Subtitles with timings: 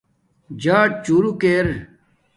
[0.61, 1.67] جݳٹ چݸک ار